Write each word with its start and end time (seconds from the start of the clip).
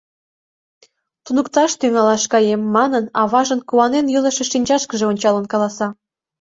Туныкташ 1.23 1.71
тӱҥалаш 1.79 2.23
каем!— 2.33 2.61
манын, 2.75 3.05
аважын 3.21 3.59
куанен 3.69 4.05
йӱлышӧ 4.13 4.43
шинчашкыже 4.51 5.05
ончалын 5.11 5.45
каласа. 5.49 5.87